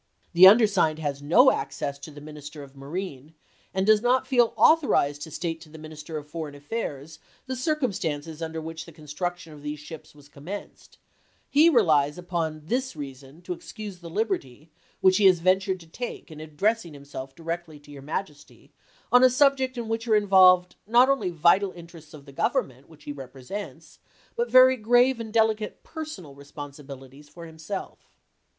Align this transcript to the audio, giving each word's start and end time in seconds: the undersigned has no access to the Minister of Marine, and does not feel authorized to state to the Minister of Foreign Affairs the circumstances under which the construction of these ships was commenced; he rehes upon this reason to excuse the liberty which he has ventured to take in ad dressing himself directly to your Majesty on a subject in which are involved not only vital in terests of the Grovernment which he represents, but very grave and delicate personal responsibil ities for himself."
the 0.33 0.47
undersigned 0.47 0.97
has 0.97 1.21
no 1.21 1.51
access 1.51 1.99
to 1.99 2.09
the 2.09 2.19
Minister 2.19 2.63
of 2.63 2.75
Marine, 2.75 3.35
and 3.71 3.85
does 3.85 4.01
not 4.01 4.25
feel 4.25 4.51
authorized 4.57 5.21
to 5.21 5.29
state 5.29 5.61
to 5.61 5.69
the 5.69 5.77
Minister 5.77 6.17
of 6.17 6.27
Foreign 6.27 6.55
Affairs 6.55 7.19
the 7.45 7.55
circumstances 7.55 8.41
under 8.41 8.59
which 8.59 8.85
the 8.87 8.91
construction 8.91 9.53
of 9.53 9.61
these 9.61 9.79
ships 9.79 10.15
was 10.15 10.27
commenced; 10.27 10.97
he 11.51 11.69
rehes 11.69 12.17
upon 12.17 12.63
this 12.65 12.95
reason 12.95 13.43
to 13.43 13.53
excuse 13.53 13.99
the 13.99 14.09
liberty 14.09 14.71
which 15.01 15.17
he 15.17 15.25
has 15.27 15.37
ventured 15.37 15.79
to 15.79 15.85
take 15.87 16.31
in 16.31 16.41
ad 16.41 16.57
dressing 16.57 16.95
himself 16.95 17.35
directly 17.35 17.79
to 17.79 17.91
your 17.91 18.01
Majesty 18.01 18.73
on 19.11 19.23
a 19.23 19.29
subject 19.29 19.77
in 19.77 19.87
which 19.87 20.07
are 20.07 20.15
involved 20.15 20.75
not 20.87 21.09
only 21.09 21.29
vital 21.29 21.71
in 21.73 21.85
terests 21.85 22.15
of 22.15 22.25
the 22.25 22.33
Grovernment 22.33 22.87
which 22.87 23.03
he 23.03 23.11
represents, 23.11 23.99
but 24.35 24.49
very 24.49 24.77
grave 24.77 25.19
and 25.19 25.31
delicate 25.31 25.83
personal 25.83 26.33
responsibil 26.33 27.07
ities 27.07 27.29
for 27.29 27.45
himself." 27.45 27.99